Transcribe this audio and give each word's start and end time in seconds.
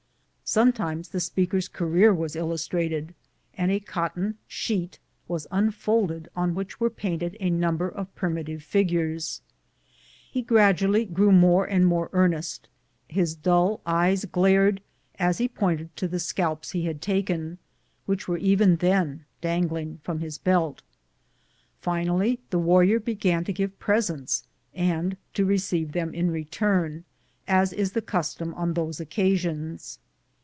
Sometimes 0.43 1.07
the 1.07 1.21
speaker's 1.21 1.69
career 1.69 2.13
was 2.13 2.35
illus 2.35 2.67
trated, 2.67 3.13
and 3.57 3.71
a 3.71 3.79
cotton 3.79 4.37
sheet 4.49 4.99
was 5.25 5.47
unfolded 5.49 6.27
on 6.35 6.53
which 6.55 6.77
were 6.77 6.89
painted 6.89 7.37
a 7.39 7.49
number 7.49 7.87
of 7.87 8.13
primitive 8.15 8.61
figures. 8.61 9.39
He 10.29 10.41
gradually 10.41 11.05
grew 11.05 11.31
more 11.31 11.63
and 11.63 11.85
more 11.85 12.09
earnest; 12.11 12.67
his 13.07 13.33
dull 13.33 13.79
eyes 13.85 14.25
glared 14.25 14.81
as 15.17 15.37
he 15.37 15.45
A 15.45 15.49
"STRONG 15.49 15.59
HEART" 15.59 15.77
DANCE! 15.77 15.89
135 15.95 15.95
pointed 15.95 15.95
to 15.95 16.07
the 16.11 16.19
scalps 16.19 16.71
he 16.71 16.83
had 16.83 17.01
talvcn, 17.39 17.57
which 18.05 18.27
were 18.27 18.37
even 18.37 18.75
then 18.75 19.23
dangling 19.39 20.01
from 20.03 20.19
his 20.19 20.37
belt. 20.37 20.81
Finally 21.79 22.41
the 22.49 22.59
warrior 22.59 22.99
began 22.99 23.45
to 23.45 23.53
give 23.53 23.79
presents, 23.79 24.43
and 24.73 25.15
to 25.33 25.45
receive 25.45 25.93
them 25.93 26.13
in 26.13 26.29
return, 26.29 27.05
as 27.47 27.71
is 27.71 27.93
the 27.93 28.01
custom 28.01 28.53
on 28.55 28.73
those 28.73 28.99
occasions. 28.99 29.99